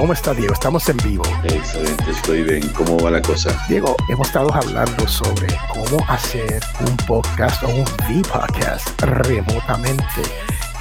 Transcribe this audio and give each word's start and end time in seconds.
¿Cómo 0.00 0.14
está 0.14 0.32
Diego? 0.32 0.54
Estamos 0.54 0.88
en 0.88 0.96
vivo. 0.96 1.24
Excelente, 1.44 2.10
estoy 2.10 2.42
bien. 2.42 2.66
¿Cómo 2.70 2.98
va 3.00 3.10
la 3.10 3.20
cosa? 3.20 3.54
Diego, 3.68 3.94
hemos 4.08 4.28
estado 4.28 4.50
hablando 4.54 5.06
sobre 5.06 5.46
cómo 5.74 6.02
hacer 6.08 6.62
un 6.80 6.96
podcast 7.06 7.62
o 7.64 7.68
un 7.68 7.84
V-podcast 8.08 8.98
remotamente 9.02 10.22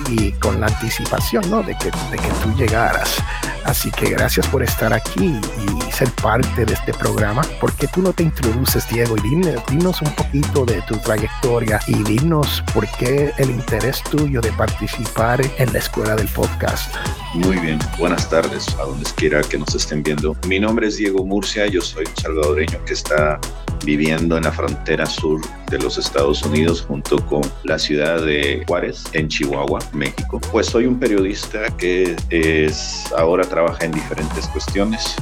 y 0.08 0.32
con 0.34 0.60
la 0.60 0.68
anticipación 0.68 1.50
¿no? 1.50 1.62
de, 1.64 1.76
que, 1.78 1.92
de 2.12 2.18
que 2.18 2.30
tú 2.44 2.54
llegaras. 2.56 3.18
Así 3.66 3.92
que 3.92 4.10
gracias 4.10 4.48
por 4.48 4.64
estar 4.64 4.94
aquí 4.94 5.26
y 5.36 5.92
ser 5.92 6.10
parte 6.14 6.66
de 6.66 6.74
este 6.74 6.94
programa. 6.94 7.42
¿Por 7.60 7.74
qué 7.74 7.88
tú 7.88 8.02
no 8.02 8.14
te 8.14 8.24
introduces, 8.24 8.88
Diego? 8.90 9.16
Y 9.18 9.22
dinos, 9.22 10.02
un 10.02 10.16
poquito 10.16 10.66
de 10.66 10.82
tu 10.84 10.98
trayectoria 10.98 11.80
y 11.88 12.02
dinos 12.04 12.64
por 12.74 12.88
qué 12.98 13.32
el 13.38 13.50
interés 13.50 14.02
tuyo 14.04 14.42
de 14.42 14.52
participar 14.54 15.42
en 15.58 15.72
la 15.74 15.80
escuela 15.80 16.16
del 16.16 16.28
podcast. 16.30 16.96
Muy 17.36 17.58
bien, 17.58 17.80
buenas 17.98 18.30
tardes 18.30 18.68
a 18.80 18.84
donde 18.84 19.10
quiera 19.16 19.42
que 19.42 19.58
nos 19.58 19.76
estén 19.76 20.02
viendo. 20.02 20.36
Mi 20.48 20.60
nombre 20.60 20.88
es 20.88 20.98
Diego 20.98 21.26
Murcia, 21.26 21.68
yo 21.68 21.82
soy 21.82 22.06
un 22.06 22.16
salvadoreño 22.16 22.84
que 22.86 22.94
está 22.94 23.40
viviendo 23.86 24.38
en 24.38 24.44
la 24.44 24.52
frontera 24.52 25.06
sur 25.06 25.42
de 25.70 25.80
los 25.80 25.98
Estados 25.98 26.44
Unidos 26.44 26.82
junto 26.82 27.18
con 27.26 27.42
la 27.64 27.80
ciudad 27.80 28.22
de 28.24 28.64
Juárez 28.68 29.04
en 29.14 29.28
Chihuahua, 29.28 29.80
México. 29.94 30.40
Pues 30.52 30.68
soy 30.68 30.86
un 30.86 31.00
periodista 31.00 31.68
que 31.78 32.16
es 32.30 33.12
ahora 33.18 33.44
trabaja 33.44 33.86
en 33.86 33.92
diferentes 33.92 34.48
cuestiones. 34.48 35.16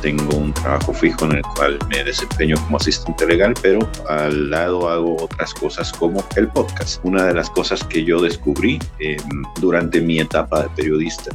Tengo 0.00 0.36
un 0.36 0.54
trabajo 0.54 0.92
fijo 0.92 1.24
en 1.24 1.32
el 1.32 1.42
cual 1.42 1.78
me 1.88 2.04
desempeño 2.04 2.56
como 2.64 2.76
asistente 2.76 3.26
legal, 3.26 3.54
pero 3.62 3.80
al 4.08 4.50
lado 4.50 4.88
hago 4.88 5.16
otras 5.22 5.52
cosas 5.54 5.92
como 5.92 6.24
el 6.36 6.48
podcast. 6.48 7.04
Una 7.04 7.24
de 7.26 7.34
las 7.34 7.50
cosas 7.50 7.82
que 7.84 8.04
yo 8.04 8.20
descubrí 8.20 8.78
eh, 9.00 9.16
durante 9.60 10.00
mi 10.00 10.20
etapa 10.20 10.62
de 10.62 10.68
periodista 10.70 11.30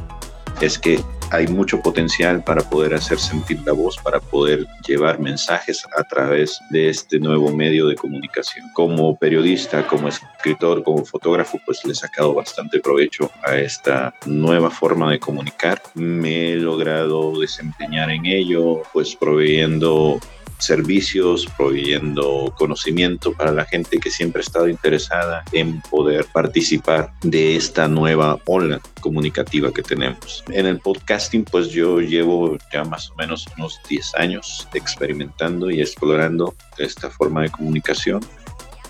es 0.60 0.78
que 0.78 1.00
hay 1.30 1.46
mucho 1.46 1.80
potencial 1.80 2.42
para 2.42 2.62
poder 2.62 2.94
hacer 2.94 3.18
sentir 3.18 3.60
la 3.64 3.72
voz, 3.72 3.96
para 3.98 4.20
poder 4.20 4.66
llevar 4.86 5.18
mensajes 5.20 5.84
a 5.96 6.04
través 6.04 6.58
de 6.70 6.88
este 6.88 7.18
nuevo 7.18 7.50
medio 7.52 7.86
de 7.86 7.94
comunicación. 7.94 8.70
Como 8.74 9.16
periodista, 9.16 9.86
como 9.86 10.08
escritor, 10.08 10.82
como 10.82 11.04
fotógrafo, 11.04 11.58
pues 11.64 11.84
le 11.84 11.92
he 11.92 11.94
sacado 11.94 12.34
bastante 12.34 12.80
provecho 12.80 13.30
a 13.42 13.56
esta 13.56 14.14
nueva 14.26 14.70
forma 14.70 15.10
de 15.10 15.18
comunicar. 15.18 15.82
Me 15.94 16.52
he 16.52 16.56
logrado 16.56 17.38
desempeñar 17.38 18.10
en 18.10 18.26
ello, 18.26 18.82
pues 18.92 19.14
proveyendo 19.14 20.18
servicios, 20.58 21.46
proveyendo 21.56 22.52
conocimiento 22.56 23.32
para 23.32 23.52
la 23.52 23.64
gente 23.64 23.98
que 23.98 24.10
siempre 24.10 24.40
ha 24.40 24.44
estado 24.44 24.68
interesada 24.68 25.44
en 25.52 25.80
poder 25.82 26.26
participar 26.32 27.12
de 27.22 27.56
esta 27.56 27.88
nueva 27.88 28.40
ola 28.46 28.80
comunicativa 29.00 29.72
que 29.72 29.82
tenemos. 29.82 30.44
En 30.50 30.66
el 30.66 30.78
podcasting, 30.78 31.44
pues 31.44 31.68
yo 31.70 32.00
llevo 32.00 32.56
ya 32.72 32.84
más 32.84 33.10
o 33.10 33.14
menos 33.16 33.46
unos 33.56 33.80
10 33.88 34.14
años 34.16 34.68
experimentando 34.74 35.70
y 35.70 35.80
explorando 35.80 36.54
esta 36.78 37.10
forma 37.10 37.42
de 37.42 37.50
comunicación 37.50 38.20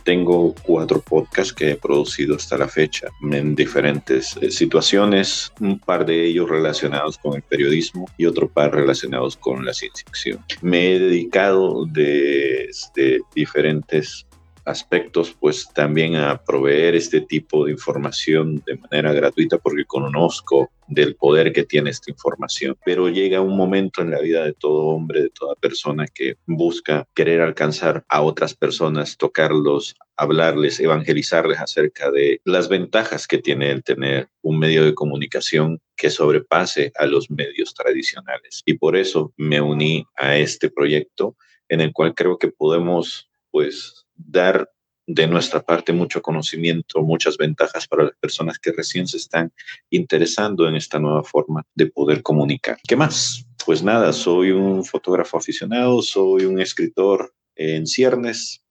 tengo 0.09 0.55
cuatro 0.63 1.03
podcasts 1.03 1.53
que 1.53 1.73
he 1.73 1.77
producido 1.77 2.37
hasta 2.37 2.57
la 2.57 2.67
fecha 2.67 3.09
en 3.31 3.55
diferentes 3.55 4.39
eh, 4.41 4.51
situaciones, 4.51 5.53
un 5.61 5.79
par 5.79 6.07
de 6.07 6.25
ellos 6.25 6.49
relacionados 6.49 7.19
con 7.19 7.35
el 7.35 7.43
periodismo 7.43 8.07
y 8.17 8.25
otro 8.25 8.49
par 8.49 8.75
relacionados 8.75 9.37
con 9.37 9.67
la 9.67 9.75
ciencia 9.75 10.07
ficción. 10.07 10.43
Me 10.63 10.95
he 10.95 10.99
dedicado 10.99 11.85
desde 11.85 13.21
diferentes 13.35 14.27
aspectos, 14.69 15.37
pues 15.39 15.69
también 15.75 16.17
a 16.17 16.43
proveer 16.45 16.95
este 16.95 17.21
tipo 17.21 17.65
de 17.65 17.73
información 17.73 18.63
de 18.67 18.77
manera 18.77 19.13
gratuita 19.13 19.59
porque 19.59 19.85
conozco 19.85 20.71
del 20.87 21.17
poder 21.17 21.53
que 21.53 21.65
tiene 21.65 21.91
esta 21.91 22.11
información. 22.11 22.77
Pero 22.85 23.09
llega 23.09 23.41
un 23.41 23.57
momento 23.57 24.03
en 24.03 24.11
la 24.11 24.21
vida 24.21 24.45
de 24.45 24.53
todo 24.53 24.87
hombre, 24.87 25.23
de 25.23 25.31
toda 25.31 25.55
persona 25.55 26.07
que 26.07 26.37
busca 26.47 27.07
querer 27.15 27.41
alcanzar 27.41 28.05
a 28.09 28.23
otras 28.23 28.55
personas, 28.55 29.17
tocarlos, 29.17 29.97
hablarles, 30.17 30.81
evangelizarles 30.81 31.59
acerca 31.61 32.11
de 32.11 32.41
las 32.45 32.69
ventajas 32.69 33.27
que 33.27 33.39
tiene 33.39 33.71
el 33.71 33.83
tener 33.83 34.29
un 34.43 34.59
medio 34.59 34.85
de 34.85 34.95
comunicación 34.95 35.81
que 35.97 36.11
sobrepase 36.11 36.93
a 36.97 37.07
los 37.07 37.31
medios 37.31 37.75
tradicionales. 37.75 38.63
Y 38.65 38.75
por 38.75 38.97
eso 38.97 39.33
me 39.37 39.61
uní 39.61 40.07
a 40.17 40.37
este 40.37 40.71
proyecto 40.71 41.37
en 41.69 41.81
el 41.81 41.93
cual 41.93 42.15
creo 42.15 42.39
que 42.39 42.49
podemos 42.49 43.29
pues 43.51 44.07
dar 44.19 44.71
de 45.07 45.27
nuestra 45.27 45.63
parte 45.63 45.95
mucho 45.95 46.21
conocimiento, 46.21 47.03
muchas 47.03 47.39
ventajas 47.39 47.89
para 47.89 48.05
las 48.05 48.17
personas 48.21 48.59
que 48.59 48.73
recién 48.73 49.07
se 49.07 49.17
están 49.17 49.51
interesando 49.89 50.69
en 50.69 50.77
esta 50.77 50.99
nueva 50.99 51.25
forma 51.25 51.65
de 51.75 51.87
poder 51.87 52.23
comunicar. 52.23 52.77
¿Qué 52.87 52.95
más? 52.95 53.47
Pues 53.65 53.83
nada, 53.83 54.13
soy 54.13 54.51
un 54.51 54.85
fotógrafo 54.85 55.39
aficionado, 55.39 56.03
soy 56.03 56.45
un 56.45 56.61
escritor 56.61 57.33
en 57.57 57.87
ciernes, 57.87 58.63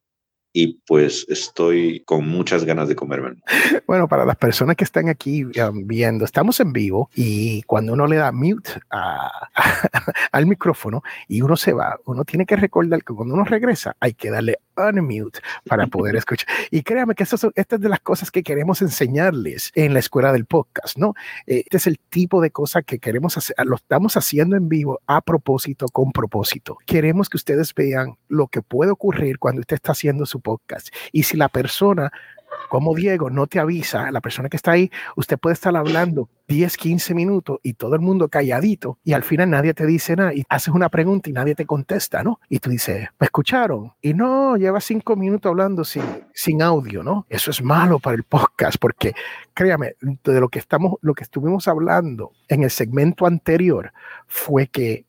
y 0.57 0.81
pues 0.87 1.23
estoy 1.29 2.03
con 2.03 2.27
muchas 2.27 2.65
ganas 2.65 2.87
de 2.87 2.95
comerme. 2.95 3.35
Bueno, 3.85 4.07
para 4.07 4.25
las 4.25 4.37
personas 4.37 4.75
que 4.75 4.83
están 4.83 5.07
aquí 5.07 5.43
um, 5.43 5.85
viendo, 5.85 6.25
estamos 6.25 6.59
en 6.59 6.73
vivo 6.73 7.11
y 7.15 7.61
cuando 7.63 7.93
uno 7.93 8.07
le 8.07 8.15
da 8.15 8.31
mute 8.31 8.71
al 10.31 10.45
micrófono 10.47 11.03
y 11.27 11.43
uno 11.43 11.55
se 11.57 11.73
va, 11.73 11.99
uno 12.05 12.25
tiene 12.25 12.47
que 12.47 12.55
recordar 12.55 13.03
que 13.03 13.13
cuando 13.13 13.35
uno 13.35 13.43
regresa 13.43 13.95
hay 13.99 14.13
que 14.13 14.31
darle 14.31 14.57
unmute 14.77 15.39
para 15.67 15.87
poder 15.87 16.15
escuchar. 16.17 16.47
Y 16.71 16.83
créame 16.83 17.15
que 17.15 17.23
estas 17.23 17.41
son, 17.41 17.51
estas 17.55 17.79
de 17.79 17.89
las 17.89 17.99
cosas 17.99 18.31
que 18.31 18.43
queremos 18.43 18.81
enseñarles 18.81 19.71
en 19.75 19.93
la 19.93 19.99
escuela 19.99 20.31
del 20.31 20.45
podcast, 20.45 20.97
¿no? 20.97 21.13
Este 21.45 21.77
es 21.77 21.87
el 21.87 21.99
tipo 21.99 22.41
de 22.41 22.51
cosas 22.51 22.83
que 22.85 22.99
queremos 22.99 23.37
hacer, 23.37 23.55
lo 23.65 23.75
estamos 23.75 24.17
haciendo 24.17 24.55
en 24.55 24.69
vivo 24.69 25.01
a 25.07 25.21
propósito, 25.21 25.87
con 25.87 26.11
propósito. 26.11 26.77
Queremos 26.85 27.29
que 27.29 27.37
ustedes 27.37 27.73
vean 27.73 28.17
lo 28.27 28.47
que 28.47 28.61
puede 28.61 28.91
ocurrir 28.91 29.39
cuando 29.39 29.61
usted 29.61 29.75
está 29.75 29.91
haciendo 29.91 30.25
su 30.25 30.39
podcast. 30.39 30.89
Y 31.11 31.23
si 31.23 31.37
la 31.37 31.49
persona 31.49 32.11
como 32.69 32.95
Diego 32.95 33.29
no 33.29 33.47
te 33.47 33.59
avisa, 33.59 34.11
la 34.11 34.21
persona 34.21 34.49
que 34.49 34.57
está 34.57 34.71
ahí, 34.71 34.91
usted 35.15 35.37
puede 35.37 35.53
estar 35.53 35.75
hablando 35.75 36.29
10, 36.47 36.77
15 36.77 37.13
minutos 37.13 37.59
y 37.63 37.73
todo 37.73 37.95
el 37.95 38.01
mundo 38.01 38.29
calladito 38.29 38.97
y 39.03 39.13
al 39.13 39.23
final 39.23 39.49
nadie 39.49 39.73
te 39.73 39.85
dice 39.85 40.15
nada 40.15 40.33
y 40.33 40.43
haces 40.49 40.73
una 40.73 40.89
pregunta 40.89 41.29
y 41.29 41.33
nadie 41.33 41.55
te 41.55 41.65
contesta, 41.65 42.23
¿no? 42.23 42.39
Y 42.49 42.59
tú 42.59 42.69
dices, 42.69 43.07
¿me 43.19 43.25
escucharon? 43.25 43.93
Y 44.01 44.13
no, 44.13 44.55
lleva 44.57 44.79
cinco 44.79 45.15
minutos 45.15 45.49
hablando 45.49 45.83
sin, 45.83 46.03
sin 46.33 46.61
audio, 46.61 47.03
¿no? 47.03 47.25
Eso 47.29 47.51
es 47.51 47.61
malo 47.61 47.99
para 47.99 48.15
el 48.15 48.23
podcast 48.23 48.77
porque 48.79 49.13
créame, 49.53 49.95
de 50.01 50.39
lo 50.39 50.49
que 50.49 50.59
estamos, 50.59 50.93
lo 51.01 51.13
que 51.13 51.23
estuvimos 51.23 51.67
hablando 51.67 52.31
en 52.47 52.63
el 52.63 52.69
segmento 52.69 53.25
anterior 53.25 53.91
fue 54.25 54.67
que 54.67 55.05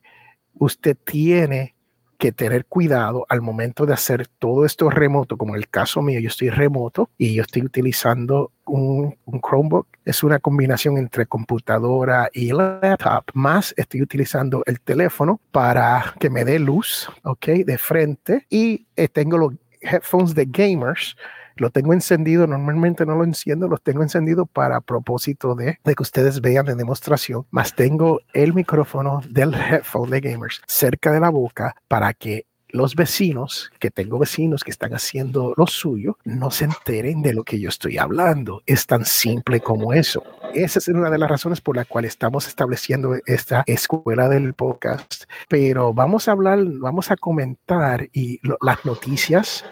usted 0.54 0.96
tiene 1.04 1.74
que 2.18 2.32
tener 2.32 2.66
cuidado 2.66 3.24
al 3.28 3.40
momento 3.40 3.86
de 3.86 3.94
hacer 3.94 4.26
todo 4.26 4.66
esto 4.66 4.90
remoto, 4.90 5.36
como 5.36 5.54
en 5.54 5.60
el 5.60 5.68
caso 5.68 6.02
mío, 6.02 6.20
yo 6.20 6.28
estoy 6.28 6.50
remoto 6.50 7.10
y 7.16 7.34
yo 7.34 7.42
estoy 7.42 7.62
utilizando 7.62 8.52
un, 8.66 9.16
Chromebook. 9.40 9.86
Es 10.04 10.22
una 10.22 10.40
combinación 10.40 10.98
entre 10.98 11.26
computadora 11.26 12.28
y 12.32 12.52
laptop, 12.52 13.24
más 13.34 13.72
estoy 13.76 14.02
utilizando 14.02 14.62
el 14.66 14.80
teléfono 14.80 15.40
para 15.52 16.14
que 16.18 16.28
me 16.28 16.44
dé 16.44 16.58
luz, 16.58 17.08
¿ok? 17.22 17.46
De 17.64 17.78
frente 17.78 18.46
y 18.50 18.86
eh, 18.96 19.08
tengo 19.08 19.38
los 19.38 19.54
headphones 19.80 20.34
de 20.34 20.46
gamers 20.46 21.16
lo 21.58 21.70
tengo 21.70 21.92
encendido, 21.92 22.46
normalmente 22.46 23.06
no 23.06 23.14
lo 23.16 23.24
enciendo, 23.24 23.68
los 23.68 23.82
tengo 23.82 24.02
encendido 24.02 24.46
para 24.46 24.80
propósito 24.80 25.54
de, 25.54 25.78
de 25.84 25.94
que 25.94 26.02
ustedes 26.02 26.40
vean 26.40 26.66
la 26.66 26.74
demostración, 26.74 27.46
más 27.50 27.74
tengo 27.74 28.20
el 28.32 28.54
micrófono 28.54 29.20
del 29.28 29.54
headphone 29.54 30.10
de 30.10 30.20
gamers 30.20 30.62
cerca 30.66 31.12
de 31.12 31.20
la 31.20 31.30
boca 31.30 31.74
para 31.88 32.14
que 32.14 32.46
los 32.70 32.94
vecinos, 32.94 33.70
que 33.78 33.90
tengo 33.90 34.18
vecinos 34.18 34.62
que 34.62 34.70
están 34.70 34.92
haciendo 34.94 35.54
lo 35.56 35.66
suyo, 35.66 36.18
no 36.24 36.50
se 36.50 36.66
enteren 36.66 37.22
de 37.22 37.32
lo 37.32 37.44
que 37.44 37.58
yo 37.58 37.68
estoy 37.68 37.98
hablando. 37.98 38.62
Es 38.66 38.86
tan 38.86 39.04
simple 39.04 39.60
como 39.60 39.92
eso. 39.92 40.22
Esa 40.54 40.78
es 40.78 40.88
una 40.88 41.10
de 41.10 41.18
las 41.18 41.30
razones 41.30 41.60
por 41.60 41.76
la 41.76 41.84
cual 41.84 42.04
estamos 42.04 42.46
estableciendo 42.46 43.16
esta 43.26 43.64
escuela 43.66 44.28
del 44.28 44.54
podcast. 44.54 45.24
Pero 45.48 45.94
vamos 45.94 46.28
a 46.28 46.32
hablar, 46.32 46.58
vamos 46.64 47.10
a 47.10 47.16
comentar 47.16 48.08
y 48.12 48.40
las 48.60 48.84
noticias 48.84 49.64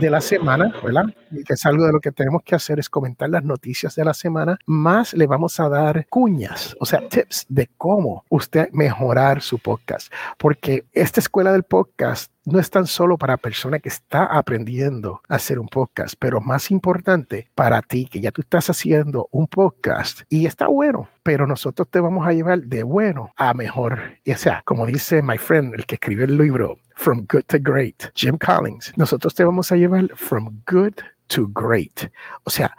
de 0.00 0.10
la 0.10 0.20
semana, 0.20 0.72
¿verdad? 0.82 1.04
Y 1.30 1.44
que 1.44 1.54
es 1.54 1.66
algo 1.66 1.84
de 1.84 1.92
lo 1.92 2.00
que 2.00 2.12
tenemos 2.12 2.42
que 2.42 2.54
hacer 2.54 2.78
es 2.78 2.88
comentar 2.88 3.28
las 3.28 3.44
noticias 3.44 3.94
de 3.94 4.04
la 4.04 4.14
semana, 4.14 4.58
más 4.66 5.14
le 5.14 5.26
vamos 5.26 5.58
a 5.60 5.68
dar 5.68 6.06
cuñas, 6.08 6.76
o 6.80 6.86
sea, 6.86 7.06
tips 7.08 7.46
de 7.48 7.68
cómo 7.76 8.24
usted 8.28 8.68
mejorar 8.72 9.42
su 9.42 9.58
podcast, 9.58 10.12
porque 10.36 10.86
esta 10.92 11.20
escuela 11.20 11.52
del 11.52 11.64
podcast 11.64 12.32
no 12.50 12.58
es 12.58 12.70
tan 12.70 12.86
solo 12.86 13.18
para 13.18 13.36
persona 13.36 13.78
que 13.78 13.88
está 13.88 14.24
aprendiendo 14.24 15.20
a 15.28 15.36
hacer 15.36 15.58
un 15.58 15.68
podcast, 15.68 16.14
pero 16.18 16.40
más 16.40 16.70
importante 16.70 17.48
para 17.54 17.82
ti 17.82 18.06
que 18.06 18.20
ya 18.20 18.30
tú 18.30 18.42
estás 18.42 18.70
haciendo 18.70 19.28
un 19.30 19.46
podcast 19.46 20.22
y 20.28 20.46
está 20.46 20.66
bueno, 20.66 21.08
pero 21.22 21.46
nosotros 21.46 21.88
te 21.90 22.00
vamos 22.00 22.26
a 22.26 22.32
llevar 22.32 22.60
de 22.62 22.82
bueno 22.82 23.32
a 23.36 23.54
mejor. 23.54 24.18
Y 24.24 24.32
o 24.32 24.36
sea, 24.36 24.62
como 24.64 24.86
dice 24.86 25.22
my 25.22 25.38
friend, 25.38 25.74
el 25.74 25.86
que 25.86 25.96
escribió 25.96 26.24
el 26.24 26.36
libro 26.36 26.78
From 26.96 27.26
Good 27.30 27.44
to 27.48 27.58
Great, 27.60 28.10
Jim 28.14 28.38
Collins, 28.38 28.92
nosotros 28.96 29.34
te 29.34 29.44
vamos 29.44 29.70
a 29.70 29.76
llevar 29.76 30.08
from 30.16 30.62
good 30.70 30.94
to 31.28 31.48
great. 31.54 32.10
O 32.44 32.50
sea, 32.50 32.76